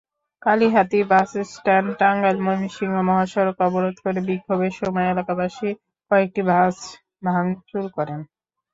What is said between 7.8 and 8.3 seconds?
করেন।